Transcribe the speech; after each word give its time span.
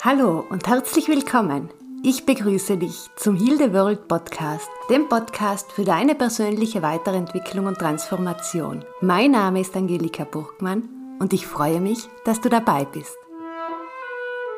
Hallo 0.00 0.44
und 0.48 0.68
herzlich 0.68 1.08
willkommen. 1.08 1.70
Ich 2.04 2.24
begrüße 2.24 2.76
dich 2.76 3.08
zum 3.16 3.34
Heal 3.34 3.72
World 3.72 4.06
Podcast, 4.06 4.68
dem 4.88 5.08
Podcast 5.08 5.72
für 5.72 5.82
deine 5.82 6.14
persönliche 6.14 6.82
Weiterentwicklung 6.82 7.66
und 7.66 7.78
Transformation. 7.78 8.84
Mein 9.00 9.32
Name 9.32 9.60
ist 9.60 9.74
Angelika 9.74 10.22
Burgmann 10.22 10.88
und 11.18 11.32
ich 11.32 11.48
freue 11.48 11.80
mich, 11.80 11.98
dass 12.24 12.40
du 12.40 12.48
dabei 12.48 12.84
bist. 12.84 13.16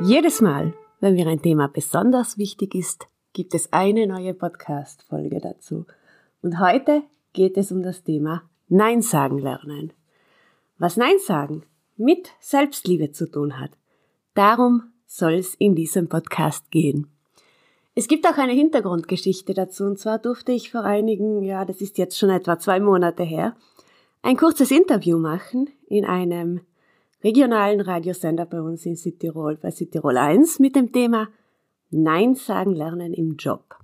Jedes 0.00 0.42
Mal, 0.42 0.74
wenn 1.00 1.14
mir 1.14 1.26
ein 1.26 1.40
Thema 1.40 1.68
besonders 1.68 2.36
wichtig 2.36 2.74
ist, 2.74 3.06
gibt 3.32 3.54
es 3.54 3.72
eine 3.72 4.06
neue 4.06 4.34
Podcast-Folge 4.34 5.40
dazu. 5.40 5.86
Und 6.42 6.60
heute 6.60 7.02
geht 7.32 7.56
es 7.56 7.72
um 7.72 7.82
das 7.82 8.04
Thema 8.04 8.42
Nein 8.68 9.00
sagen 9.00 9.38
lernen. 9.38 9.94
Was 10.76 10.98
Nein 10.98 11.16
sagen 11.18 11.62
mit 11.96 12.28
Selbstliebe 12.40 13.12
zu 13.12 13.30
tun 13.30 13.58
hat. 13.58 13.70
Darum 14.34 14.90
soll 15.10 15.34
es 15.34 15.56
in 15.56 15.74
diesem 15.74 16.08
Podcast 16.08 16.70
gehen. 16.70 17.08
Es 17.96 18.06
gibt 18.06 18.26
auch 18.26 18.38
eine 18.38 18.52
Hintergrundgeschichte 18.52 19.54
dazu, 19.54 19.84
und 19.84 19.98
zwar 19.98 20.20
durfte 20.20 20.52
ich 20.52 20.70
vor 20.70 20.84
einigen, 20.84 21.42
ja, 21.42 21.64
das 21.64 21.80
ist 21.80 21.98
jetzt 21.98 22.16
schon 22.16 22.30
etwa 22.30 22.60
zwei 22.60 22.78
Monate 22.78 23.24
her, 23.24 23.56
ein 24.22 24.36
kurzes 24.36 24.70
Interview 24.70 25.18
machen 25.18 25.68
in 25.88 26.04
einem 26.04 26.60
regionalen 27.24 27.80
Radiosender 27.80 28.46
bei 28.46 28.62
uns 28.62 28.86
in 28.86 28.94
Südtirol, 28.94 29.56
bei 29.56 29.72
Südtirol 29.72 30.16
1, 30.16 30.60
mit 30.60 30.76
dem 30.76 30.92
Thema 30.92 31.28
Nein 31.90 32.36
sagen 32.36 32.72
lernen 32.72 33.12
im 33.12 33.34
Job. 33.34 33.76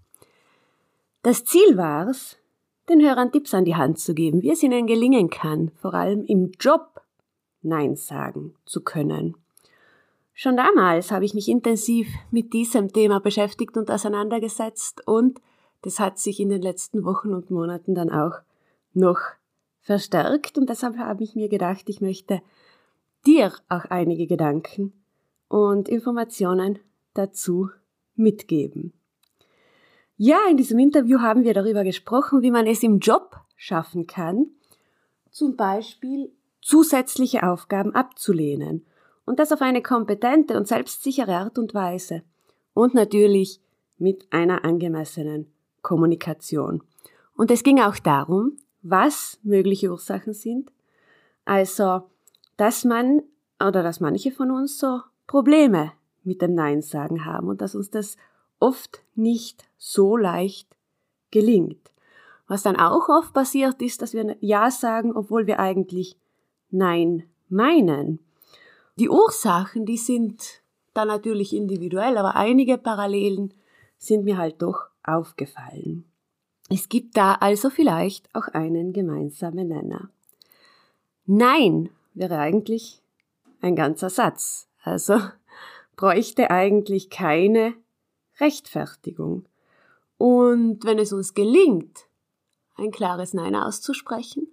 Das 1.22 1.44
Ziel 1.44 1.76
war 1.76 2.08
es, 2.08 2.36
den 2.88 3.02
Hörern 3.02 3.32
Tipps 3.32 3.52
an 3.52 3.64
die 3.64 3.74
Hand 3.74 3.98
zu 3.98 4.14
geben, 4.14 4.42
wie 4.42 4.52
es 4.52 4.62
ihnen 4.62 4.86
gelingen 4.86 5.28
kann, 5.28 5.72
vor 5.74 5.94
allem 5.94 6.24
im 6.24 6.52
Job 6.60 7.00
Nein 7.62 7.96
sagen 7.96 8.54
zu 8.64 8.84
können. 8.84 9.36
Schon 10.38 10.58
damals 10.58 11.12
habe 11.12 11.24
ich 11.24 11.32
mich 11.32 11.48
intensiv 11.48 12.08
mit 12.30 12.52
diesem 12.52 12.92
Thema 12.92 13.20
beschäftigt 13.20 13.74
und 13.78 13.90
auseinandergesetzt 13.90 15.00
und 15.08 15.40
das 15.80 15.98
hat 15.98 16.18
sich 16.18 16.40
in 16.40 16.50
den 16.50 16.60
letzten 16.60 17.06
Wochen 17.06 17.32
und 17.32 17.50
Monaten 17.50 17.94
dann 17.94 18.10
auch 18.10 18.34
noch 18.92 19.18
verstärkt 19.80 20.58
und 20.58 20.68
deshalb 20.68 20.98
habe 20.98 21.24
ich 21.24 21.36
mir 21.36 21.48
gedacht, 21.48 21.88
ich 21.88 22.02
möchte 22.02 22.42
dir 23.26 23.50
auch 23.70 23.86
einige 23.86 24.26
Gedanken 24.26 24.92
und 25.48 25.88
Informationen 25.88 26.80
dazu 27.14 27.70
mitgeben. 28.14 28.92
Ja, 30.18 30.40
in 30.50 30.58
diesem 30.58 30.78
Interview 30.78 31.20
haben 31.20 31.44
wir 31.44 31.54
darüber 31.54 31.82
gesprochen, 31.82 32.42
wie 32.42 32.50
man 32.50 32.66
es 32.66 32.82
im 32.82 32.98
Job 32.98 33.40
schaffen 33.56 34.06
kann, 34.06 34.48
zum 35.30 35.56
Beispiel 35.56 36.30
zusätzliche 36.60 37.42
Aufgaben 37.42 37.94
abzulehnen 37.94 38.84
und 39.26 39.38
das 39.38 39.52
auf 39.52 39.60
eine 39.60 39.82
kompetente 39.82 40.56
und 40.56 40.66
selbstsichere 40.66 41.36
Art 41.36 41.58
und 41.58 41.74
Weise. 41.74 42.22
Und 42.72 42.94
natürlich 42.94 43.60
mit 43.98 44.26
einer 44.32 44.64
angemessenen 44.64 45.52
Kommunikation. 45.82 46.82
Und 47.36 47.50
es 47.50 47.62
ging 47.62 47.80
auch 47.80 47.98
darum, 47.98 48.56
was 48.82 49.38
mögliche 49.42 49.90
Ursachen 49.90 50.32
sind. 50.32 50.72
Also, 51.44 52.02
dass 52.56 52.84
man 52.84 53.22
oder 53.60 53.82
dass 53.82 54.00
manche 54.00 54.32
von 54.32 54.50
uns 54.50 54.78
so 54.78 55.00
Probleme 55.26 55.92
mit 56.22 56.42
dem 56.42 56.54
Nein 56.54 56.82
sagen 56.82 57.24
haben 57.24 57.48
und 57.48 57.60
dass 57.60 57.74
uns 57.74 57.90
das 57.90 58.16
oft 58.58 59.02
nicht 59.14 59.68
so 59.76 60.16
leicht 60.16 60.76
gelingt. 61.30 61.90
Was 62.48 62.62
dann 62.62 62.76
auch 62.76 63.08
oft 63.08 63.32
passiert 63.34 63.82
ist, 63.82 64.02
dass 64.02 64.12
wir 64.12 64.36
Ja 64.40 64.70
sagen, 64.70 65.12
obwohl 65.14 65.46
wir 65.46 65.58
eigentlich 65.58 66.16
Nein 66.70 67.24
meinen. 67.48 68.20
Die 68.98 69.10
Ursachen, 69.10 69.84
die 69.84 69.98
sind 69.98 70.62
da 70.94 71.04
natürlich 71.04 71.54
individuell, 71.54 72.16
aber 72.16 72.34
einige 72.34 72.78
Parallelen 72.78 73.52
sind 73.98 74.24
mir 74.24 74.38
halt 74.38 74.62
doch 74.62 74.86
aufgefallen. 75.02 76.04
Es 76.70 76.88
gibt 76.88 77.16
da 77.16 77.34
also 77.34 77.70
vielleicht 77.70 78.34
auch 78.34 78.48
einen 78.48 78.92
gemeinsamen 78.92 79.68
Nenner. 79.68 80.10
Nein 81.26 81.90
wäre 82.14 82.38
eigentlich 82.38 83.02
ein 83.60 83.76
ganzer 83.76 84.10
Satz, 84.10 84.68
also 84.82 85.20
bräuchte 85.96 86.50
eigentlich 86.50 87.10
keine 87.10 87.74
Rechtfertigung. 88.40 89.46
Und 90.18 90.84
wenn 90.84 90.98
es 90.98 91.12
uns 91.12 91.34
gelingt, 91.34 92.06
ein 92.76 92.90
klares 92.90 93.34
Nein 93.34 93.54
auszusprechen, 93.54 94.48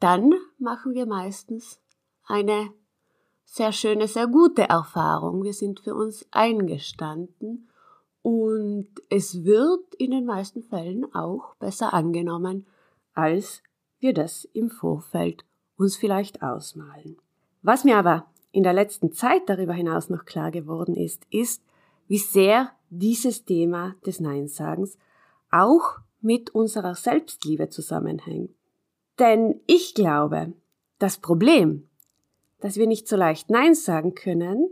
dann 0.00 0.32
machen 0.58 0.94
wir 0.94 1.06
meistens 1.06 1.80
eine 2.26 2.72
sehr 3.50 3.72
schöne, 3.72 4.06
sehr 4.06 4.28
gute 4.28 4.62
Erfahrung. 4.62 5.42
Wir 5.42 5.52
sind 5.52 5.80
für 5.80 5.96
uns 5.96 6.24
eingestanden 6.30 7.68
und 8.22 8.88
es 9.08 9.44
wird 9.44 9.92
in 9.96 10.12
den 10.12 10.24
meisten 10.24 10.62
Fällen 10.62 11.12
auch 11.14 11.56
besser 11.56 11.92
angenommen, 11.92 12.66
als 13.12 13.62
wir 13.98 14.14
das 14.14 14.44
im 14.44 14.70
Vorfeld 14.70 15.44
uns 15.76 15.96
vielleicht 15.96 16.42
ausmalen. 16.42 17.16
Was 17.62 17.82
mir 17.82 17.96
aber 17.96 18.26
in 18.52 18.62
der 18.62 18.72
letzten 18.72 19.12
Zeit 19.12 19.42
darüber 19.48 19.72
hinaus 19.72 20.10
noch 20.10 20.26
klar 20.26 20.52
geworden 20.52 20.94
ist, 20.94 21.26
ist, 21.30 21.60
wie 22.06 22.18
sehr 22.18 22.70
dieses 22.88 23.44
Thema 23.44 23.96
des 24.06 24.20
Neinsagens 24.20 24.96
auch 25.50 25.98
mit 26.20 26.50
unserer 26.50 26.94
Selbstliebe 26.94 27.68
zusammenhängt. 27.68 28.52
Denn 29.18 29.60
ich 29.66 29.94
glaube, 29.94 30.52
das 31.00 31.18
Problem 31.18 31.89
dass 32.60 32.76
wir 32.76 32.86
nicht 32.86 33.08
so 33.08 33.16
leicht 33.16 33.50
Nein 33.50 33.74
sagen 33.74 34.14
können 34.14 34.68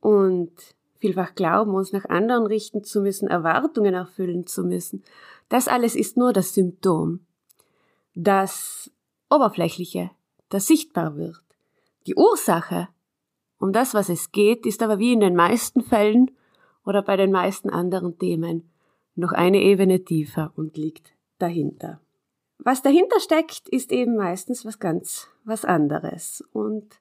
und 0.00 0.52
vielfach 0.98 1.34
glauben, 1.34 1.74
uns 1.74 1.92
nach 1.92 2.04
anderen 2.04 2.46
richten 2.46 2.84
zu 2.84 3.00
müssen, 3.00 3.28
Erwartungen 3.28 3.94
erfüllen 3.94 4.46
zu 4.46 4.64
müssen. 4.64 5.02
Das 5.48 5.66
alles 5.66 5.96
ist 5.96 6.16
nur 6.16 6.32
das 6.32 6.54
Symptom. 6.54 7.20
Das 8.14 8.90
Oberflächliche, 9.30 10.10
das 10.48 10.66
sichtbar 10.66 11.16
wird. 11.16 11.42
Die 12.06 12.14
Ursache, 12.14 12.88
um 13.58 13.72
das, 13.72 13.94
was 13.94 14.08
es 14.08 14.32
geht, 14.32 14.66
ist 14.66 14.82
aber 14.82 14.98
wie 14.98 15.12
in 15.12 15.20
den 15.20 15.34
meisten 15.34 15.82
Fällen 15.82 16.30
oder 16.84 17.02
bei 17.02 17.16
den 17.16 17.30
meisten 17.30 17.70
anderen 17.70 18.18
Themen 18.18 18.70
noch 19.14 19.32
eine 19.32 19.60
Ebene 19.62 20.04
tiefer 20.04 20.52
und 20.56 20.76
liegt 20.76 21.12
dahinter. 21.38 22.00
Was 22.62 22.82
dahinter 22.82 23.20
steckt, 23.20 23.68
ist 23.68 23.90
eben 23.90 24.16
meistens 24.16 24.64
was 24.64 24.78
ganz 24.78 25.28
was 25.44 25.64
anderes. 25.64 26.44
Und 26.52 27.00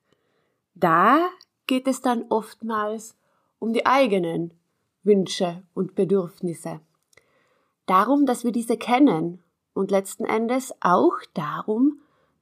da 0.74 1.30
geht 1.68 1.88
es 1.88 2.02
dann 2.02 2.26
oftmals 2.30 3.16
um 3.60 3.74
die 3.74 3.86
eigenen 3.86 4.54
Wünsche 5.04 5.64
und 5.74 5.96
Bedürfnisse. 5.96 6.80
Darum, 7.86 8.26
dass 8.26 8.44
wir 8.44 8.52
diese 8.52 8.78
kennen 8.78 9.44
und 9.74 9.92
letzten 9.92 10.24
Endes 10.26 10.74
auch 10.80 11.18
darum, 11.34 12.00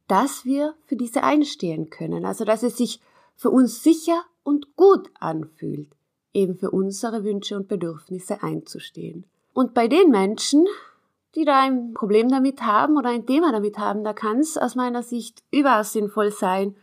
dass 0.08 0.46
wir 0.46 0.76
für 0.86 0.96
diese 0.96 1.24
einstehen 1.24 1.90
können. 1.90 2.26
Also, 2.26 2.46
dass 2.46 2.64
es 2.64 2.78
sich 2.78 3.02
für 3.36 3.50
uns 3.50 3.84
sicher 3.84 4.24
und 4.44 4.76
gut 4.76 5.10
anfühlt, 5.20 5.90
eben 6.34 6.56
für 6.56 6.72
unsere 6.72 7.24
Wünsche 7.24 7.56
und 7.56 7.68
Bedürfnisse 7.68 8.44
einzustehen. 8.44 9.26
Und 9.54 9.74
bei 9.74 9.88
den 9.88 10.10
Menschen, 10.10 10.66
die 11.36 11.46
da 11.46 11.62
ein 11.62 11.94
Problem 11.94 12.30
damit 12.30 12.62
haben 12.62 12.98
oder 12.98 13.10
ein 13.10 13.26
Thema 13.26 13.52
damit 13.52 13.78
haben, 13.78 14.04
da 14.04 14.14
kann 14.14 14.40
es 14.40 14.58
aus 14.58 14.76
meiner 14.76 15.04
Sicht 15.04 15.44
überaus 15.52 15.94
sinnvoll 15.94 16.32
sein, 16.32 16.76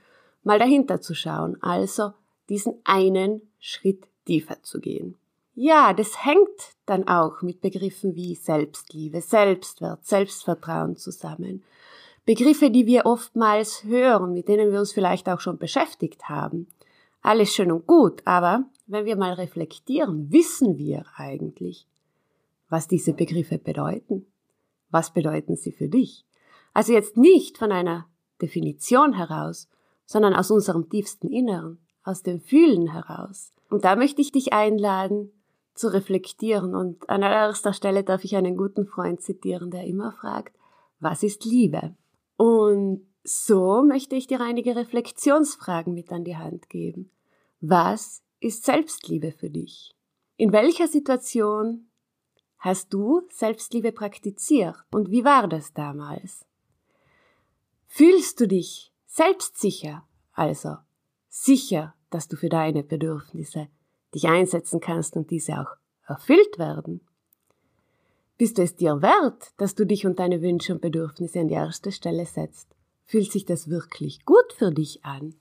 mal 0.42 0.58
dahinter 0.58 1.00
zu 1.00 1.14
schauen, 1.14 1.56
also 1.62 2.12
diesen 2.48 2.74
einen 2.84 3.42
Schritt 3.58 4.06
tiefer 4.26 4.62
zu 4.62 4.80
gehen. 4.80 5.16
Ja, 5.54 5.92
das 5.92 6.24
hängt 6.24 6.48
dann 6.84 7.06
auch 7.06 7.40
mit 7.42 7.60
Begriffen 7.60 8.14
wie 8.16 8.34
Selbstliebe, 8.34 9.20
Selbstwert, 9.20 10.04
Selbstvertrauen 10.04 10.96
zusammen. 10.96 11.62
Begriffe, 12.24 12.70
die 12.70 12.86
wir 12.86 13.06
oftmals 13.06 13.84
hören, 13.84 14.32
mit 14.32 14.48
denen 14.48 14.72
wir 14.72 14.80
uns 14.80 14.92
vielleicht 14.92 15.28
auch 15.28 15.40
schon 15.40 15.58
beschäftigt 15.58 16.28
haben. 16.28 16.66
Alles 17.22 17.54
schön 17.54 17.70
und 17.70 17.86
gut, 17.86 18.22
aber 18.24 18.64
wenn 18.86 19.04
wir 19.04 19.16
mal 19.16 19.34
reflektieren, 19.34 20.32
wissen 20.32 20.76
wir 20.76 21.04
eigentlich, 21.16 21.86
was 22.68 22.88
diese 22.88 23.12
Begriffe 23.12 23.58
bedeuten? 23.58 24.26
Was 24.94 25.12
bedeuten 25.12 25.56
sie 25.56 25.72
für 25.72 25.88
dich? 25.88 26.24
Also 26.72 26.92
jetzt 26.92 27.16
nicht 27.16 27.58
von 27.58 27.72
einer 27.72 28.06
Definition 28.40 29.14
heraus, 29.14 29.68
sondern 30.06 30.34
aus 30.34 30.52
unserem 30.52 30.88
tiefsten 30.88 31.28
Inneren, 31.28 31.84
aus 32.04 32.22
dem 32.22 32.40
Fühlen 32.40 32.92
heraus. 32.92 33.52
Und 33.70 33.84
da 33.84 33.96
möchte 33.96 34.22
ich 34.22 34.30
dich 34.30 34.52
einladen, 34.52 35.32
zu 35.74 35.92
reflektieren. 35.92 36.76
Und 36.76 37.10
an 37.10 37.24
allererster 37.24 37.72
Stelle 37.72 38.04
darf 38.04 38.22
ich 38.22 38.36
einen 38.36 38.56
guten 38.56 38.86
Freund 38.86 39.20
zitieren, 39.20 39.72
der 39.72 39.82
immer 39.82 40.12
fragt, 40.12 40.56
was 41.00 41.24
ist 41.24 41.44
Liebe? 41.44 41.96
Und 42.36 43.04
so 43.24 43.82
möchte 43.82 44.14
ich 44.14 44.28
dir 44.28 44.40
einige 44.40 44.76
Reflexionsfragen 44.76 45.92
mit 45.92 46.12
an 46.12 46.22
die 46.22 46.36
Hand 46.36 46.70
geben. 46.70 47.10
Was 47.60 48.22
ist 48.38 48.64
Selbstliebe 48.64 49.32
für 49.32 49.50
dich? 49.50 49.92
In 50.36 50.52
welcher 50.52 50.86
Situation 50.86 51.88
Hast 52.64 52.94
du 52.94 53.20
Selbstliebe 53.30 53.92
praktiziert? 53.92 54.76
Und 54.90 55.10
wie 55.10 55.22
war 55.22 55.48
das 55.48 55.74
damals? 55.74 56.46
Fühlst 57.86 58.40
du 58.40 58.48
dich 58.48 58.90
selbstsicher, 59.04 60.08
also 60.32 60.78
sicher, 61.28 61.92
dass 62.08 62.26
du 62.26 62.36
für 62.36 62.48
deine 62.48 62.82
Bedürfnisse 62.82 63.68
dich 64.14 64.28
einsetzen 64.28 64.80
kannst 64.80 65.14
und 65.14 65.30
diese 65.30 65.60
auch 65.60 65.76
erfüllt 66.06 66.58
werden? 66.58 67.02
Bist 68.38 68.56
du 68.56 68.62
es 68.62 68.74
dir 68.74 69.02
wert, 69.02 69.52
dass 69.58 69.74
du 69.74 69.84
dich 69.84 70.06
und 70.06 70.18
deine 70.18 70.40
Wünsche 70.40 70.72
und 70.72 70.80
Bedürfnisse 70.80 71.40
an 71.40 71.48
die 71.48 71.54
erste 71.54 71.92
Stelle 71.92 72.24
setzt? 72.24 72.74
Fühlt 73.04 73.30
sich 73.30 73.44
das 73.44 73.68
wirklich 73.68 74.24
gut 74.24 74.54
für 74.56 74.70
dich 74.70 75.04
an? 75.04 75.34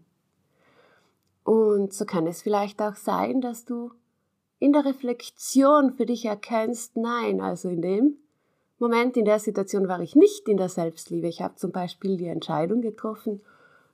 Und 1.44 1.92
so 1.92 2.04
kann 2.04 2.26
es 2.26 2.42
vielleicht 2.42 2.80
auch 2.80 2.94
sein, 2.94 3.40
dass 3.40 3.64
du 3.64 3.90
in 4.58 4.72
der 4.72 4.84
Reflexion 4.84 5.92
für 5.92 6.06
dich 6.06 6.24
erkennst, 6.24 6.96
nein, 6.96 7.40
also 7.40 7.68
in 7.68 7.82
dem 7.82 8.16
Moment, 8.78 9.16
in 9.16 9.24
der 9.24 9.38
Situation 9.38 9.88
war 9.88 10.00
ich 10.00 10.16
nicht 10.16 10.48
in 10.48 10.56
der 10.56 10.68
Selbstliebe. 10.68 11.28
Ich 11.28 11.40
habe 11.40 11.56
zum 11.56 11.72
Beispiel 11.72 12.16
die 12.16 12.26
Entscheidung 12.26 12.80
getroffen, 12.80 13.40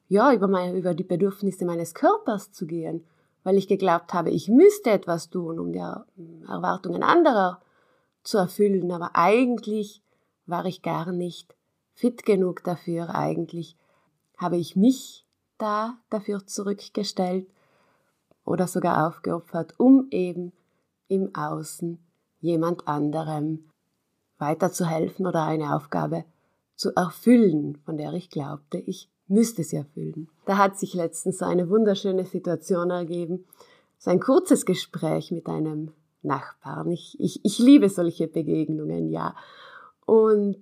ja, 0.08 0.32
über, 0.32 0.48
meine, 0.48 0.76
über 0.76 0.94
die 0.94 1.04
Bedürfnisse 1.04 1.66
meines 1.66 1.94
Körpers 1.94 2.52
zu 2.52 2.66
gehen, 2.66 3.04
weil 3.48 3.56
ich 3.56 3.66
geglaubt 3.66 4.12
habe, 4.12 4.28
ich 4.28 4.50
müsste 4.50 4.90
etwas 4.90 5.30
tun, 5.30 5.58
um 5.58 5.72
die 5.72 5.82
Erwartungen 6.46 7.02
anderer 7.02 7.62
zu 8.22 8.36
erfüllen, 8.36 8.92
aber 8.92 9.12
eigentlich 9.14 10.02
war 10.44 10.66
ich 10.66 10.82
gar 10.82 11.12
nicht 11.12 11.56
fit 11.94 12.26
genug 12.26 12.62
dafür. 12.62 13.14
Eigentlich 13.14 13.74
habe 14.36 14.58
ich 14.58 14.76
mich 14.76 15.24
da 15.56 15.96
dafür 16.10 16.46
zurückgestellt 16.46 17.48
oder 18.44 18.66
sogar 18.66 19.08
aufgeopfert, 19.08 19.72
um 19.78 20.08
eben 20.10 20.52
im 21.08 21.34
Außen 21.34 21.98
jemand 22.40 22.86
anderem 22.86 23.70
weiterzuhelfen 24.36 25.26
oder 25.26 25.44
eine 25.44 25.74
Aufgabe 25.74 26.26
zu 26.74 26.94
erfüllen, 26.94 27.78
von 27.86 27.96
der 27.96 28.12
ich 28.12 28.28
glaubte, 28.28 28.76
ich 28.76 29.08
müsste 29.28 29.62
sie 29.62 29.76
erfüllen. 29.76 30.28
Da 30.46 30.56
hat 30.56 30.78
sich 30.78 30.94
letztens 30.94 31.38
so 31.38 31.44
eine 31.44 31.68
wunderschöne 31.68 32.24
Situation 32.24 32.90
ergeben, 32.90 33.44
so 33.98 34.10
ein 34.10 34.20
kurzes 34.20 34.64
Gespräch 34.64 35.30
mit 35.30 35.46
einem 35.46 35.92
Nachbarn. 36.22 36.90
Ich, 36.90 37.16
ich, 37.20 37.44
ich 37.44 37.58
liebe 37.58 37.88
solche 37.88 38.28
Begegnungen, 38.28 39.10
ja. 39.10 39.34
Und 40.06 40.56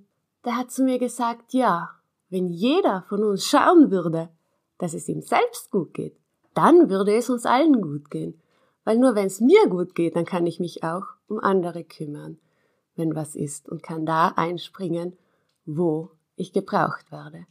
der 0.45 0.57
hat 0.57 0.71
zu 0.71 0.85
mir 0.85 0.99
gesagt, 0.99 1.53
ja, 1.53 1.91
wenn 2.29 2.49
jeder 2.49 3.05
von 3.09 3.23
uns 3.23 3.45
schauen 3.45 3.91
würde, 3.91 4.29
dass 4.79 4.95
es 4.95 5.09
ihm 5.09 5.23
selbst 5.23 5.71
gut 5.71 5.95
geht, 5.95 6.17
dann 6.55 6.91
würde 6.91 7.15
es 7.15 7.31
uns 7.31 7.47
allen 7.47 7.81
gut 7.81 8.11
gehen. 8.11 8.41
Weil 8.85 8.99
nur 8.99 9.15
wenn 9.15 9.27
es 9.27 9.41
mir 9.41 9.69
gut 9.69 9.95
geht, 9.95 10.17
dann 10.17 10.25
kann 10.25 10.47
ich 10.47 10.61
mich 10.61 10.85
auch 10.85 11.05
um 11.29 11.41
andere 11.41 11.85
kümmern, 11.85 12.39
wenn 12.95 13.15
was 13.15 13.35
ist 13.35 13.69
und 13.69 13.83
kann 13.83 14.07
da 14.07 14.29
einspringen, 14.37 15.17
wo 15.65 16.11
ich 16.37 16.53
gebraucht 16.53 17.11
werde. 17.11 17.47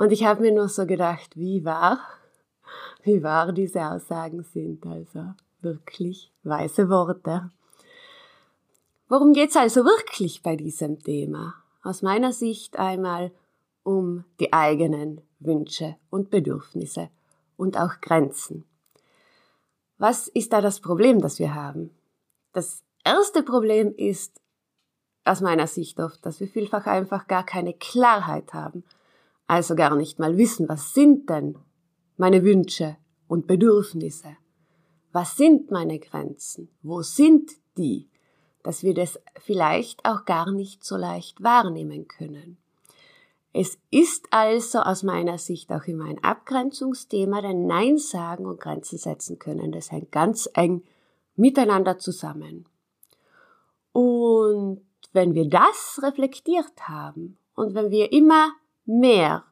Und 0.00 0.12
ich 0.12 0.24
habe 0.24 0.40
mir 0.40 0.50
nur 0.50 0.70
so 0.70 0.86
gedacht, 0.86 1.36
wie 1.36 1.62
wahr, 1.62 2.00
wie 3.02 3.22
wahr 3.22 3.52
diese 3.52 3.82
Aussagen 3.82 4.44
sind. 4.44 4.86
Also 4.86 5.34
wirklich 5.60 6.32
weise 6.42 6.88
Worte. 6.88 7.50
Worum 9.08 9.34
geht's 9.34 9.58
also 9.58 9.84
wirklich 9.84 10.42
bei 10.42 10.56
diesem 10.56 11.00
Thema? 11.00 11.52
Aus 11.82 12.00
meiner 12.00 12.32
Sicht 12.32 12.78
einmal 12.78 13.30
um 13.82 14.24
die 14.40 14.54
eigenen 14.54 15.20
Wünsche 15.38 15.96
und 16.08 16.30
Bedürfnisse 16.30 17.10
und 17.58 17.76
auch 17.76 18.00
Grenzen. 18.00 18.64
Was 19.98 20.28
ist 20.28 20.54
da 20.54 20.62
das 20.62 20.80
Problem, 20.80 21.20
das 21.20 21.38
wir 21.38 21.54
haben? 21.54 21.90
Das 22.54 22.82
erste 23.04 23.42
Problem 23.42 23.94
ist 23.94 24.40
aus 25.26 25.42
meiner 25.42 25.66
Sicht 25.66 26.00
oft, 26.00 26.24
dass 26.24 26.40
wir 26.40 26.48
vielfach 26.48 26.86
einfach 26.86 27.26
gar 27.26 27.44
keine 27.44 27.74
Klarheit 27.74 28.54
haben, 28.54 28.82
also 29.50 29.74
gar 29.74 29.96
nicht 29.96 30.18
mal 30.18 30.36
wissen, 30.36 30.68
was 30.68 30.94
sind 30.94 31.28
denn 31.28 31.58
meine 32.16 32.44
Wünsche 32.44 32.96
und 33.28 33.46
Bedürfnisse? 33.46 34.36
Was 35.12 35.36
sind 35.36 35.70
meine 35.70 35.98
Grenzen? 35.98 36.68
Wo 36.82 37.02
sind 37.02 37.50
die? 37.76 38.10
dass 38.62 38.82
wir 38.82 38.94
das 38.94 39.18
vielleicht 39.38 40.04
auch 40.04 40.24
gar 40.24 40.50
nicht 40.50 40.84
so 40.84 40.96
leicht 40.96 41.42
wahrnehmen 41.42 42.08
können. 42.08 42.58
Es 43.52 43.78
ist 43.90 44.26
also 44.30 44.80
aus 44.80 45.02
meiner 45.02 45.38
Sicht 45.38 45.72
auch 45.72 45.84
immer 45.84 46.04
ein 46.04 46.22
Abgrenzungsthema, 46.22 47.42
denn 47.42 47.66
Nein 47.66 47.98
sagen 47.98 48.46
und 48.46 48.60
Grenzen 48.60 48.98
setzen 48.98 49.38
können, 49.38 49.72
das 49.72 49.90
hängt 49.90 50.12
ganz 50.12 50.48
eng 50.54 50.84
miteinander 51.34 51.98
zusammen. 51.98 52.68
Und 53.92 54.82
wenn 55.12 55.34
wir 55.34 55.48
das 55.48 55.98
reflektiert 56.02 56.88
haben 56.88 57.38
und 57.54 57.74
wenn 57.74 57.90
wir 57.90 58.12
immer 58.12 58.52
mehr 58.84 59.44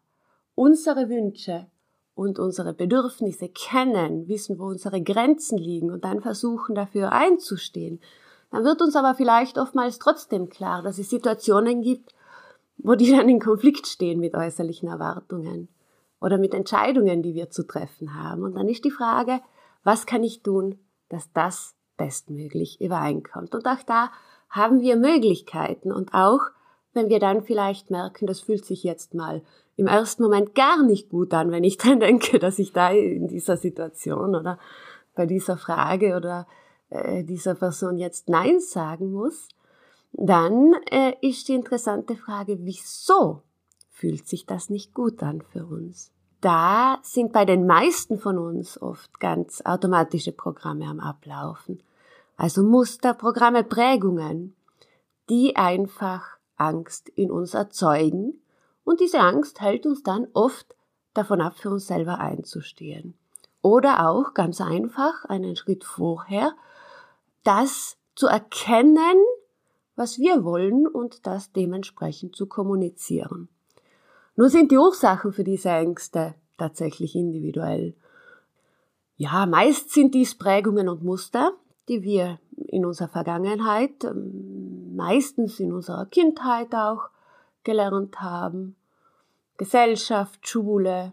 unsere 0.58 1.08
Wünsche 1.08 1.66
und 2.14 2.38
unsere 2.38 2.74
Bedürfnisse 2.74 3.48
kennen, 3.48 4.28
wissen, 4.28 4.58
wo 4.58 4.64
unsere 4.64 5.02
Grenzen 5.02 5.56
liegen 5.56 5.90
und 5.90 6.04
dann 6.04 6.20
versuchen 6.20 6.74
dafür 6.74 7.12
einzustehen 7.12 8.00
dann 8.50 8.64
wird 8.64 8.80
uns 8.80 8.96
aber 8.96 9.14
vielleicht 9.14 9.58
oftmals 9.58 9.98
trotzdem 9.98 10.48
klar, 10.48 10.82
dass 10.82 10.98
es 10.98 11.10
Situationen 11.10 11.82
gibt, 11.82 12.14
wo 12.78 12.94
die 12.94 13.10
dann 13.10 13.28
in 13.28 13.40
Konflikt 13.40 13.86
stehen 13.86 14.20
mit 14.20 14.34
äußerlichen 14.34 14.88
Erwartungen 14.88 15.68
oder 16.20 16.38
mit 16.38 16.54
Entscheidungen, 16.54 17.22
die 17.22 17.34
wir 17.34 17.50
zu 17.50 17.66
treffen 17.66 18.14
haben. 18.14 18.42
Und 18.42 18.54
dann 18.54 18.68
ist 18.68 18.84
die 18.84 18.90
Frage, 18.90 19.40
was 19.84 20.06
kann 20.06 20.22
ich 20.22 20.42
tun, 20.42 20.78
dass 21.08 21.30
das 21.32 21.74
bestmöglich 21.96 22.80
übereinkommt? 22.80 23.54
Und 23.54 23.66
auch 23.66 23.82
da 23.86 24.10
haben 24.48 24.80
wir 24.80 24.96
Möglichkeiten 24.96 25.92
und 25.92 26.14
auch 26.14 26.40
wenn 26.95 27.09
wir 27.09 27.21
dann 27.21 27.42
vielleicht 27.42 27.90
merken, 27.90 28.26
das 28.26 28.40
fühlt 28.40 28.64
sich 28.64 28.83
jetzt 28.83 29.14
mal 29.14 29.42
im 29.76 29.87
ersten 29.87 30.23
Moment 30.23 30.54
gar 30.54 30.83
nicht 30.83 31.09
gut 31.09 31.33
an, 31.33 31.50
wenn 31.50 31.64
ich 31.64 31.76
dann 31.78 32.00
denke, 32.00 32.38
dass 32.38 32.59
ich 32.59 32.73
da 32.73 32.90
in 32.90 33.28
dieser 33.28 33.57
Situation 33.57 34.35
oder 34.35 34.59
bei 35.14 35.26
dieser 35.26 35.57
Frage 35.57 36.16
oder 36.16 36.47
äh, 36.90 37.25
dieser 37.25 37.54
Person 37.54 37.99
jetzt 37.99 38.28
Nein 38.28 38.61
sagen 38.61 39.12
muss, 39.12 39.49
dann 40.12 40.75
äh, 40.90 41.14
ist 41.21 41.49
die 41.49 41.54
interessante 41.54 42.16
Frage, 42.16 42.59
wieso 42.61 43.42
fühlt 43.90 44.26
sich 44.26 44.47
das 44.47 44.71
nicht 44.71 44.95
gut 44.95 45.23
an 45.23 45.42
für 45.42 45.66
uns? 45.66 46.12
Da 46.40 46.99
sind 47.02 47.33
bei 47.33 47.45
den 47.45 47.66
meisten 47.66 48.18
von 48.18 48.38
uns 48.38 48.80
oft 48.80 49.18
ganz 49.18 49.61
automatische 49.64 50.33
Programme 50.33 50.87
am 50.87 51.00
Ablaufen. 51.00 51.83
Also 52.37 52.62
Muster, 52.62 53.12
Programme, 53.12 53.64
Prägungen, 53.64 54.54
die 55.28 55.57
einfach 55.57 56.38
Angst 56.58 57.08
in 57.08 57.30
uns 57.30 57.54
erzeugen. 57.54 58.40
Und 58.84 59.00
diese 59.00 59.20
Angst 59.20 59.60
hält 59.60 59.86
uns 59.86 60.02
dann 60.02 60.28
oft 60.34 60.74
davon 61.14 61.40
ab, 61.40 61.56
für 61.56 61.70
uns 61.70 61.86
selber 61.86 62.18
einzustehen. 62.18 63.14
Oder 63.62 64.08
auch 64.08 64.34
ganz 64.34 64.60
einfach 64.60 65.24
einen 65.24 65.56
Schritt 65.56 65.84
vorher 65.84 66.52
das 67.44 67.96
zu 68.14 68.26
erkennen, 68.26 69.16
was 69.96 70.18
wir 70.18 70.44
wollen 70.44 70.86
und 70.86 71.26
das 71.26 71.52
dementsprechend 71.52 72.36
zu 72.36 72.46
kommunizieren. 72.46 73.48
Nur 74.36 74.48
sind 74.48 74.70
die 74.70 74.78
Ursachen 74.78 75.32
für 75.32 75.44
diese 75.44 75.70
Ängste 75.70 76.34
tatsächlich 76.56 77.16
individuell. 77.16 77.94
Ja, 79.16 79.46
meist 79.46 79.90
sind 79.90 80.14
dies 80.14 80.36
Prägungen 80.36 80.88
und 80.88 81.02
Muster, 81.02 81.52
die 81.88 82.02
wir 82.02 82.38
in 82.68 82.84
unserer 82.84 83.08
Vergangenheit 83.08 84.04
ähm, 84.04 84.57
meistens 84.98 85.60
in 85.60 85.72
unserer 85.72 86.06
Kindheit 86.06 86.74
auch 86.74 87.08
gelernt 87.62 88.20
haben. 88.20 88.76
Gesellschaft, 89.56 90.46
Schule, 90.46 91.12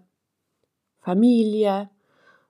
Familie, 1.00 1.90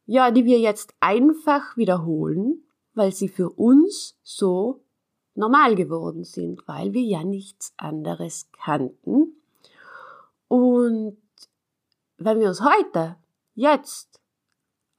ja, 0.05 0.31
die 0.31 0.45
wir 0.45 0.59
jetzt 0.59 0.95
einfach 0.99 1.75
wiederholen, 1.77 2.63
weil 2.93 3.11
sie 3.11 3.27
für 3.27 3.49
uns 3.49 4.17
so 4.23 4.81
normal 5.35 5.75
geworden 5.75 6.23
sind, 6.23 6.65
weil 6.67 6.93
wir 6.93 7.03
ja 7.03 7.23
nichts 7.23 7.73
anderes 7.75 8.49
kannten. 8.53 9.35
Und 10.47 11.17
wenn 12.17 12.39
wir 12.39 12.47
uns 12.47 12.61
heute, 12.61 13.17
jetzt 13.55 14.21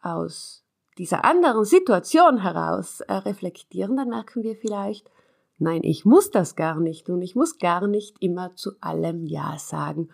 aus 0.02 0.64
dieser 0.98 1.24
anderen 1.24 1.64
Situation 1.64 2.38
heraus 2.38 3.00
äh, 3.00 3.14
reflektieren, 3.14 3.96
dann 3.96 4.10
merken 4.10 4.42
wir 4.42 4.56
vielleicht, 4.56 5.10
nein, 5.58 5.82
ich 5.84 6.04
muss 6.04 6.30
das 6.30 6.56
gar 6.56 6.80
nicht 6.80 7.08
und 7.08 7.22
ich 7.22 7.34
muss 7.34 7.58
gar 7.58 7.86
nicht 7.86 8.16
immer 8.20 8.54
zu 8.54 8.72
allem 8.80 9.26
Ja 9.26 9.58
sagen 9.58 10.08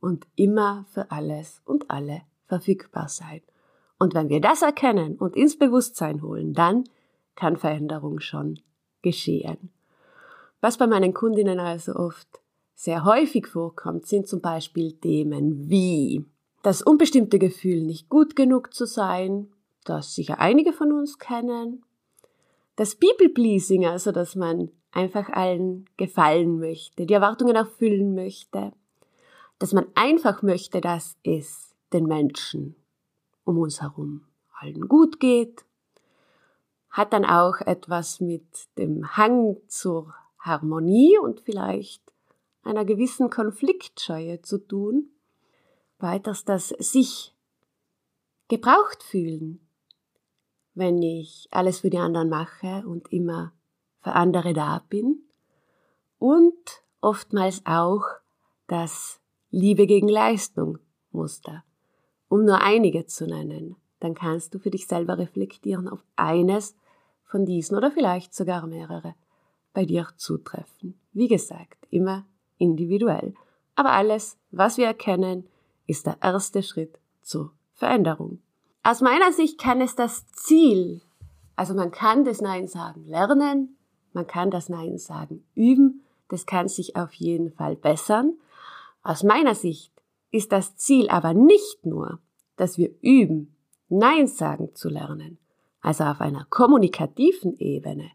und 0.00 0.26
immer 0.36 0.86
für 0.90 1.10
alles 1.10 1.62
und 1.64 1.90
alle 1.90 2.22
verfügbar 2.46 3.08
sein. 3.08 3.40
Und 3.98 4.14
wenn 4.14 4.28
wir 4.28 4.40
das 4.40 4.62
erkennen 4.62 5.16
und 5.16 5.36
ins 5.36 5.58
Bewusstsein 5.58 6.22
holen, 6.22 6.52
dann 6.52 6.84
kann 7.36 7.56
Veränderung 7.56 8.20
schon 8.20 8.60
geschehen. 9.02 9.70
Was 10.60 10.78
bei 10.78 10.86
meinen 10.86 11.14
Kundinnen 11.14 11.60
also 11.60 11.94
oft 11.94 12.40
sehr 12.74 13.04
häufig 13.04 13.46
vorkommt, 13.46 14.06
sind 14.06 14.26
zum 14.26 14.40
Beispiel 14.40 14.92
Themen 14.92 15.68
wie 15.68 16.24
das 16.62 16.82
unbestimmte 16.82 17.38
Gefühl, 17.38 17.82
nicht 17.82 18.08
gut 18.08 18.34
genug 18.36 18.72
zu 18.72 18.86
sein, 18.86 19.50
das 19.84 20.14
sicher 20.14 20.40
einige 20.40 20.72
von 20.72 20.92
uns 20.92 21.18
kennen, 21.18 21.84
das 22.76 22.96
People-Pleasing, 22.96 23.86
also 23.86 24.10
dass 24.10 24.34
man 24.34 24.70
einfach 24.94 25.28
allen 25.30 25.86
gefallen 25.96 26.58
möchte, 26.58 27.06
die 27.06 27.14
Erwartungen 27.14 27.56
erfüllen 27.56 28.14
möchte, 28.14 28.72
dass 29.58 29.72
man 29.72 29.86
einfach 29.94 30.42
möchte, 30.42 30.80
dass 30.80 31.16
es 31.24 31.74
den 31.92 32.06
Menschen 32.06 32.76
um 33.44 33.58
uns 33.58 33.82
herum 33.82 34.26
allen 34.60 34.88
gut 34.88 35.20
geht, 35.20 35.64
hat 36.90 37.12
dann 37.12 37.24
auch 37.24 37.60
etwas 37.60 38.20
mit 38.20 38.46
dem 38.78 39.16
Hang 39.16 39.56
zur 39.66 40.14
Harmonie 40.38 41.18
und 41.18 41.40
vielleicht 41.40 42.02
einer 42.62 42.84
gewissen 42.84 43.30
Konfliktscheue 43.30 44.42
zu 44.42 44.58
tun. 44.58 45.10
Weiters 45.98 46.44
das 46.44 46.68
sich 46.68 47.34
gebraucht 48.48 49.02
fühlen, 49.02 49.66
wenn 50.74 51.02
ich 51.02 51.48
alles 51.50 51.80
für 51.80 51.90
die 51.90 51.98
anderen 51.98 52.28
mache 52.28 52.84
und 52.86 53.12
immer 53.12 53.52
für 54.04 54.12
andere 54.12 54.52
da 54.52 54.82
bin. 54.88 55.22
Und 56.18 56.82
oftmals 57.00 57.62
auch 57.64 58.04
das 58.66 59.18
Liebe 59.50 59.86
gegen 59.86 60.08
Leistung 60.08 60.78
Muster, 61.10 61.64
um 62.28 62.44
nur 62.44 62.60
einige 62.60 63.06
zu 63.06 63.26
nennen. 63.26 63.76
Dann 64.00 64.14
kannst 64.14 64.54
du 64.54 64.58
für 64.58 64.70
dich 64.70 64.86
selber 64.86 65.18
reflektieren, 65.18 65.88
ob 65.88 66.02
eines 66.16 66.76
von 67.24 67.46
diesen 67.46 67.76
oder 67.76 67.90
vielleicht 67.90 68.34
sogar 68.34 68.66
mehrere 68.66 69.14
bei 69.72 69.86
dir 69.86 70.08
zutreffen. 70.16 71.00
Wie 71.12 71.28
gesagt, 71.28 71.86
immer 71.90 72.24
individuell. 72.58 73.34
Aber 73.74 73.92
alles, 73.92 74.36
was 74.50 74.76
wir 74.76 74.86
erkennen, 74.86 75.48
ist 75.86 76.06
der 76.06 76.18
erste 76.20 76.62
Schritt 76.62 76.98
zur 77.22 77.52
Veränderung. 77.72 78.40
Aus 78.82 79.00
meiner 79.00 79.32
Sicht 79.32 79.58
kann 79.58 79.80
es 79.80 79.94
das 79.94 80.26
Ziel, 80.26 81.00
also 81.56 81.74
man 81.74 81.90
kann 81.90 82.24
das 82.24 82.40
Nein 82.40 82.68
sagen 82.68 83.06
lernen, 83.06 83.76
man 84.14 84.26
kann 84.26 84.50
das 84.50 84.68
Nein 84.68 84.96
sagen 84.98 85.44
üben, 85.54 86.02
das 86.28 86.46
kann 86.46 86.68
sich 86.68 86.96
auf 86.96 87.12
jeden 87.14 87.52
Fall 87.52 87.76
bessern. 87.76 88.38
Aus 89.02 89.22
meiner 89.22 89.54
Sicht 89.54 89.92
ist 90.30 90.52
das 90.52 90.76
Ziel 90.76 91.08
aber 91.08 91.34
nicht 91.34 91.84
nur, 91.84 92.20
dass 92.56 92.78
wir 92.78 92.90
üben, 93.02 93.54
Nein 93.88 94.26
sagen 94.26 94.74
zu 94.74 94.88
lernen, 94.88 95.38
also 95.80 96.04
auf 96.04 96.20
einer 96.20 96.46
kommunikativen 96.48 97.58
Ebene, 97.58 98.10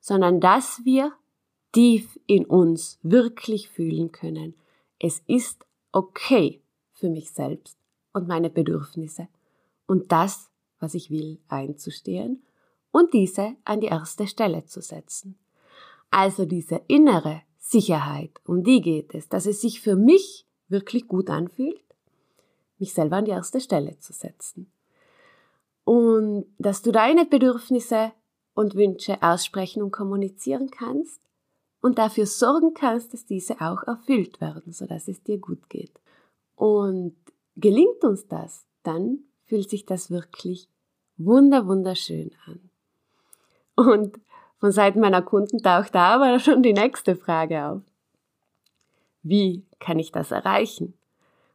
sondern 0.00 0.40
dass 0.40 0.84
wir 0.84 1.12
tief 1.72 2.18
in 2.26 2.46
uns 2.46 2.98
wirklich 3.02 3.68
fühlen 3.68 4.12
können, 4.12 4.54
es 5.00 5.22
ist 5.26 5.66
okay 5.92 6.60
für 6.92 7.10
mich 7.10 7.30
selbst 7.32 7.76
und 8.12 8.28
meine 8.28 8.50
Bedürfnisse 8.50 9.28
und 9.86 10.12
das, 10.12 10.50
was 10.78 10.94
ich 10.94 11.10
will, 11.10 11.40
einzustehen 11.48 12.42
und 12.90 13.12
diese 13.12 13.56
an 13.64 13.80
die 13.80 13.88
erste 13.88 14.26
Stelle 14.26 14.64
zu 14.64 14.80
setzen. 14.80 15.38
Also 16.10 16.44
diese 16.44 16.80
innere 16.86 17.42
Sicherheit, 17.58 18.40
um 18.44 18.62
die 18.62 18.80
geht 18.80 19.14
es, 19.14 19.28
dass 19.28 19.46
es 19.46 19.60
sich 19.60 19.80
für 19.80 19.96
mich 19.96 20.46
wirklich 20.68 21.06
gut 21.06 21.28
anfühlt, 21.28 21.82
mich 22.78 22.94
selber 22.94 23.16
an 23.16 23.24
die 23.24 23.32
erste 23.32 23.60
Stelle 23.60 23.98
zu 23.98 24.12
setzen. 24.12 24.70
Und 25.84 26.46
dass 26.58 26.82
du 26.82 26.92
deine 26.92 27.24
Bedürfnisse 27.24 28.12
und 28.54 28.74
Wünsche 28.74 29.22
aussprechen 29.22 29.82
und 29.82 29.90
kommunizieren 29.90 30.70
kannst 30.70 31.20
und 31.80 31.98
dafür 31.98 32.26
sorgen 32.26 32.74
kannst, 32.74 33.12
dass 33.12 33.24
diese 33.24 33.60
auch 33.60 33.82
erfüllt 33.84 34.40
werden, 34.40 34.72
sodass 34.72 35.08
es 35.08 35.22
dir 35.22 35.38
gut 35.38 35.68
geht. 35.68 36.00
Und 36.56 37.16
gelingt 37.56 38.02
uns 38.04 38.26
das, 38.26 38.66
dann 38.82 39.20
fühlt 39.44 39.70
sich 39.70 39.86
das 39.86 40.10
wirklich 40.10 40.68
wunder 41.16 41.66
wunderschön 41.66 42.32
an. 42.46 42.67
Und 43.78 44.18
von 44.58 44.72
Seiten 44.72 44.98
meiner 44.98 45.22
Kunden 45.22 45.62
taucht 45.62 45.94
da 45.94 46.16
aber 46.16 46.40
schon 46.40 46.64
die 46.64 46.72
nächste 46.72 47.14
Frage 47.14 47.64
auf. 47.64 47.82
Wie 49.22 49.64
kann 49.78 50.00
ich 50.00 50.10
das 50.10 50.32
erreichen? 50.32 50.94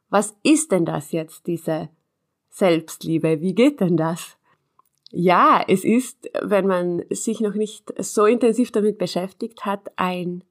Was 0.10 0.34
ist 0.42 0.72
denn 0.72 0.86
das 0.86 1.12
jetzt, 1.12 1.48
diese 1.48 1.90
Selbstliebe? 2.50 3.42
Wie 3.42 3.54
geht 3.54 3.82
denn 3.82 3.98
das? 3.98 4.38
Ja, 5.12 5.66
es 5.68 5.84
ist, 5.84 6.30
wenn 6.42 6.66
man 6.66 7.04
sich 7.10 7.42
noch 7.42 7.56
nicht 7.56 7.94
so 8.02 8.26
intensiv 8.26 8.72
damit 8.72 8.98
beschäftigt 8.98 9.66
hat, 9.66 9.92
ein 9.98 10.46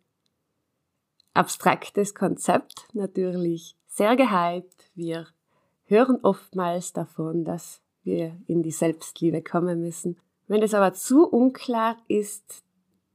abstraktes 1.32 2.14
Konzept, 2.14 2.86
natürlich 2.92 3.76
sehr 3.86 4.14
gehypt. 4.14 4.90
Wir 4.94 5.26
hören 5.84 6.18
oftmals 6.22 6.92
davon, 6.92 7.46
dass 7.46 7.80
wir 8.02 8.36
in 8.46 8.62
die 8.62 8.72
Selbstliebe 8.72 9.40
kommen 9.40 9.80
müssen. 9.80 10.18
Wenn 10.52 10.62
es 10.62 10.74
aber 10.74 10.92
zu 10.92 11.26
unklar 11.26 11.96
ist 12.08 12.62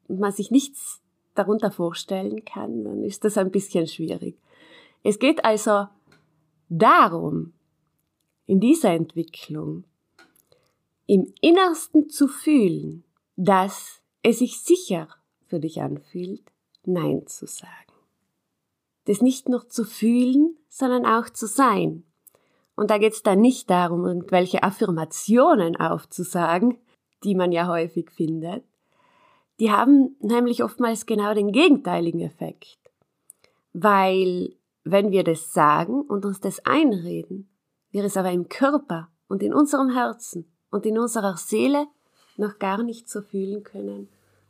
und 0.07 0.19
man 0.19 0.31
sich 0.31 0.49
nichts 0.49 1.03
darunter 1.35 1.69
vorstellen 1.69 2.43
kann, 2.45 2.83
dann 2.83 3.03
ist 3.03 3.25
das 3.25 3.37
ein 3.37 3.51
bisschen 3.51 3.85
schwierig. 3.85 4.39
Es 5.03 5.19
geht 5.19 5.45
also 5.45 5.85
darum, 6.67 7.53
in 8.47 8.59
dieser 8.59 8.89
Entwicklung 8.89 9.83
im 11.05 11.31
Innersten 11.39 12.09
zu 12.09 12.27
fühlen, 12.27 13.03
dass 13.35 14.01
es 14.23 14.39
sich 14.39 14.59
sicher 14.61 15.07
für 15.45 15.59
dich 15.59 15.79
anfühlt, 15.79 16.41
Nein 16.85 17.27
zu 17.27 17.45
sagen. 17.45 17.93
Das 19.05 19.21
nicht 19.21 19.47
nur 19.47 19.69
zu 19.69 19.83
fühlen, 19.83 20.57
sondern 20.69 21.05
auch 21.05 21.29
zu 21.29 21.45
sein. 21.45 22.03
Und 22.75 22.89
da 22.89 22.97
geht 22.97 23.13
es 23.13 23.21
dann 23.21 23.41
nicht 23.41 23.69
darum, 23.69 24.07
irgendwelche 24.07 24.63
Affirmationen 24.63 25.75
aufzusagen, 25.75 26.79
die 27.23 27.35
man 27.35 27.51
ja 27.51 27.67
häufig 27.67 28.11
findet. 28.11 28.63
Die 29.59 29.71
haben 29.71 30.15
nämlich 30.19 30.63
oftmals 30.63 31.05
genau 31.05 31.33
den 31.33 31.51
gegenteiligen 31.51 32.21
Effekt. 32.21 32.77
Weil 33.73 34.53
wenn 34.83 35.11
wir 35.11 35.23
das 35.23 35.53
sagen 35.53 36.01
und 36.01 36.25
uns 36.25 36.39
das 36.39 36.65
einreden, 36.65 37.49
wir 37.91 38.03
es 38.03 38.17
aber 38.17 38.31
im 38.31 38.49
Körper 38.49 39.09
und 39.27 39.43
in 39.43 39.53
unserem 39.53 39.89
Herzen 39.89 40.45
und 40.69 40.85
in 40.85 40.97
unserer 40.97 41.37
Seele 41.37 41.87
noch 42.37 42.59
gar 42.59 42.83
nicht 42.83 43.09
so 43.09 43.21
fühlen 43.21 43.63
können, 43.63 44.09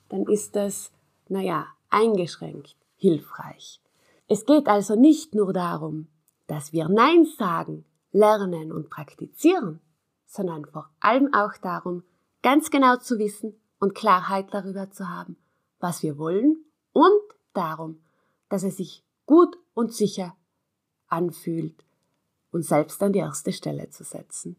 dann 0.09 0.23
ist 0.23 0.55
das, 0.55 0.91
naja, 1.29 1.67
eingeschränkt 1.89 2.75
hilfreich. 2.97 3.79
Es 4.27 4.45
geht 4.45 4.67
also 4.67 4.95
nicht 4.95 5.33
nur 5.35 5.53
darum, 5.53 6.07
dass 6.47 6.73
wir 6.73 6.89
Nein 6.89 7.25
sagen, 7.37 7.85
lernen 8.11 8.71
und 8.71 8.89
praktizieren, 8.89 9.79
sondern 10.25 10.65
vor 10.65 10.89
allem 10.99 11.33
auch 11.33 11.53
darum, 11.61 12.03
ganz 12.47 12.71
genau 12.71 12.95
zu 12.95 13.19
wissen 13.19 13.59
und 13.77 13.93
Klarheit 13.93 14.53
darüber 14.53 14.89
zu 14.89 15.09
haben, 15.09 15.35
was 15.81 16.01
wir 16.01 16.17
wollen 16.17 16.63
und 16.93 17.21
darum, 17.51 17.99
dass 18.47 18.63
es 18.63 18.77
sich 18.77 19.03
gut 19.25 19.57
und 19.73 19.93
sicher 19.93 20.33
anfühlt, 21.09 21.83
uns 22.51 22.69
selbst 22.69 23.03
an 23.03 23.11
die 23.11 23.19
erste 23.19 23.51
Stelle 23.51 23.89
zu 23.89 24.05
setzen. 24.05 24.55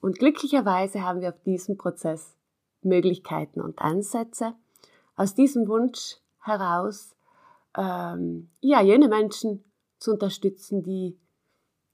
Und 0.00 0.18
glücklicherweise 0.18 1.04
haben 1.04 1.20
wir 1.20 1.28
auf 1.28 1.40
diesem 1.44 1.76
Prozess 1.76 2.34
Möglichkeiten 2.82 3.60
und 3.60 3.78
Ansätze, 3.78 4.54
aus 5.14 5.32
diesem 5.32 5.68
Wunsch 5.68 6.16
heraus, 6.40 7.14
ähm, 7.76 8.50
ja, 8.60 8.82
jene 8.82 9.06
Menschen 9.06 9.62
zu 10.00 10.10
unterstützen, 10.14 10.82
die 10.82 11.16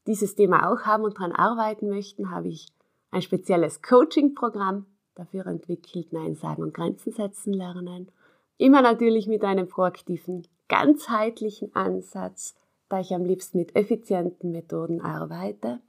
dieses 0.06 0.36
Thema 0.36 0.72
auch 0.72 0.86
haben 0.86 1.04
und 1.04 1.18
daran 1.18 1.32
arbeiten 1.32 1.90
möchten, 1.90 2.30
habe 2.30 2.48
ich 2.48 2.68
ein 3.10 3.20
spezielles 3.20 3.82
Coaching-Programm 3.82 4.86
dafür 5.14 5.46
entwickelt, 5.46 6.12
Nein 6.12 6.34
sagen 6.34 6.62
und 6.62 6.74
Grenzen 6.74 7.12
setzen 7.12 7.52
lernen. 7.52 8.10
Immer 8.58 8.82
natürlich 8.82 9.26
mit 9.26 9.44
einem 9.44 9.68
proaktiven, 9.68 10.46
ganzheitlichen 10.68 11.74
Ansatz, 11.74 12.54
da 12.88 13.00
ich 13.00 13.12
am 13.12 13.24
liebsten 13.24 13.58
mit 13.58 13.74
effizienten 13.76 14.52
Methoden 14.52 15.00
arbeite, 15.00 15.80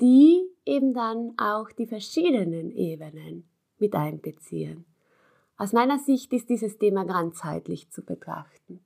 die 0.00 0.48
eben 0.64 0.94
dann 0.94 1.34
auch 1.38 1.70
die 1.72 1.86
verschiedenen 1.86 2.70
Ebenen 2.70 3.48
mit 3.78 3.94
einbeziehen. 3.94 4.84
Aus 5.56 5.72
meiner 5.72 5.98
Sicht 5.98 6.32
ist 6.32 6.48
dieses 6.48 6.78
Thema 6.78 7.04
ganzheitlich 7.04 7.90
zu 7.90 8.02
betrachten. 8.02 8.80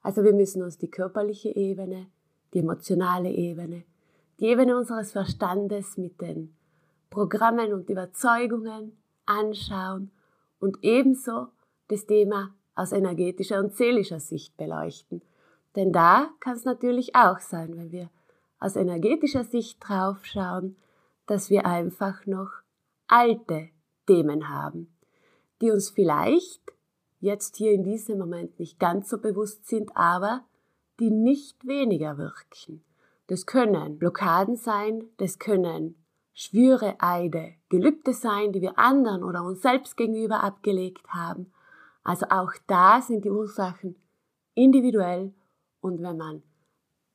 Also 0.00 0.24
wir 0.24 0.32
müssen 0.32 0.62
uns 0.62 0.78
die 0.78 0.90
körperliche 0.90 1.54
Ebene, 1.54 2.06
die 2.52 2.60
emotionale 2.60 3.30
Ebene, 3.30 3.84
die 4.40 4.46
Ebene 4.46 4.76
unseres 4.76 5.12
Verstandes 5.12 5.96
mit 5.96 6.20
den 6.20 6.54
Programmen 7.14 7.72
und 7.72 7.88
Überzeugungen 7.88 8.98
anschauen 9.24 10.10
und 10.58 10.78
ebenso 10.82 11.46
das 11.86 12.06
Thema 12.06 12.52
aus 12.74 12.90
energetischer 12.90 13.60
und 13.60 13.72
seelischer 13.72 14.18
Sicht 14.18 14.56
beleuchten. 14.56 15.22
Denn 15.76 15.92
da 15.92 16.30
kann 16.40 16.56
es 16.56 16.64
natürlich 16.64 17.14
auch 17.14 17.38
sein, 17.38 17.76
wenn 17.76 17.92
wir 17.92 18.10
aus 18.58 18.74
energetischer 18.74 19.44
Sicht 19.44 19.78
draufschauen, 19.80 20.76
dass 21.26 21.50
wir 21.50 21.66
einfach 21.66 22.26
noch 22.26 22.50
alte 23.06 23.68
Themen 24.06 24.48
haben, 24.48 24.92
die 25.60 25.70
uns 25.70 25.90
vielleicht 25.90 26.62
jetzt 27.20 27.56
hier 27.56 27.72
in 27.72 27.84
diesem 27.84 28.18
Moment 28.18 28.58
nicht 28.58 28.80
ganz 28.80 29.08
so 29.08 29.18
bewusst 29.18 29.68
sind, 29.68 29.96
aber 29.96 30.44
die 30.98 31.10
nicht 31.10 31.64
weniger 31.64 32.18
wirken. 32.18 32.84
Das 33.28 33.46
können 33.46 33.98
Blockaden 33.98 34.56
sein, 34.56 35.04
das 35.16 35.38
können 35.38 36.03
Schwüre, 36.34 36.96
Eide, 36.98 37.54
Gelübde 37.68 38.12
sein, 38.12 38.52
die 38.52 38.60
wir 38.60 38.78
anderen 38.78 39.22
oder 39.22 39.44
uns 39.44 39.62
selbst 39.62 39.96
gegenüber 39.96 40.42
abgelegt 40.42 41.06
haben. 41.08 41.52
Also 42.02 42.26
auch 42.28 42.52
da 42.66 43.00
sind 43.00 43.24
die 43.24 43.30
Ursachen 43.30 43.96
individuell 44.54 45.32
und 45.80 46.02
wenn 46.02 46.16
man 46.16 46.42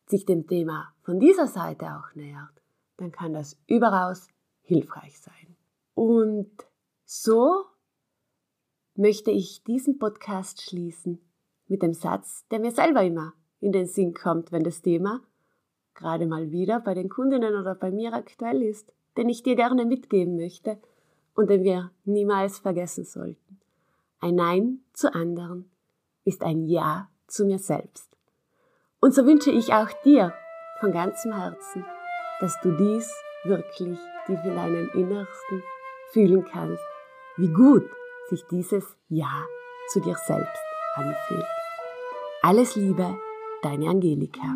sich 0.08 0.26
dem 0.26 0.48
Thema 0.48 0.94
von 1.04 1.20
dieser 1.20 1.48
Seite 1.48 1.86
auch 1.98 2.16
nähert, 2.16 2.62
dann 2.98 3.12
kann 3.12 3.34
das 3.34 3.58
überaus 3.68 4.28
hilfreich 4.62 5.20
sein. 5.20 5.56
Und 5.94 6.50
so 7.04 7.66
möchte 8.96 9.32
ich 9.32 9.64
diesen 9.64 10.00
Podcast 10.00 10.62
schließen 10.62 11.20
mit 11.68 11.84
dem 11.84 11.94
Satz, 11.94 12.48
der 12.50 12.60
mir 12.60 12.72
selber 12.72 13.04
immer 13.04 13.34
in 13.60 13.72
den 13.72 13.86
Sinn 13.86 14.14
kommt, 14.14 14.52
wenn 14.52 14.64
das 14.64 14.82
Thema 14.82 15.22
gerade 15.94 16.26
mal 16.26 16.52
wieder 16.52 16.80
bei 16.80 16.94
den 16.94 17.10
Kundinnen 17.10 17.56
oder 17.56 17.76
bei 17.76 17.92
mir 17.92 18.14
aktuell 18.14 18.64
ist, 18.64 18.92
den 19.20 19.28
ich 19.28 19.44
dir 19.44 19.58
gerne 19.58 19.86
mitgeben 19.86 20.38
möchte 20.38 20.78
und 21.36 21.50
den 21.50 21.64
wir 21.64 21.92
niemals 22.06 22.60
vergessen 22.60 23.04
sollten. 23.04 23.60
Ein 24.22 24.36
Nein 24.36 24.80
zu 24.94 25.14
anderen 25.14 25.70
ist 26.24 26.42
ein 26.42 26.64
Ja 26.64 27.10
zu 27.28 27.46
mir 27.46 27.60
selbst. 27.60 28.16
Und 29.02 29.14
so 29.14 29.26
wünsche 29.26 29.52
ich 29.52 29.74
auch 29.74 29.90
dir 30.06 30.34
von 30.80 30.94
ganzem 30.94 31.34
Herzen, 31.34 31.86
dass 32.40 32.58
du 32.62 32.72
dies 32.78 33.14
wirklich 33.44 34.00
tief 34.26 34.40
in 34.46 34.56
deinem 34.56 34.90
Innersten 34.94 35.64
fühlen 36.12 36.46
kannst, 36.46 36.84
wie 37.36 37.50
gut 37.50 37.84
sich 38.30 38.46
dieses 38.50 38.96
Ja 39.10 39.46
zu 39.90 40.00
dir 40.00 40.16
selbst 40.16 40.64
anfühlt. 40.96 41.46
Alles 42.42 42.78
Liebe, 42.78 43.18
deine 43.64 43.90
Angelika. 43.90 44.56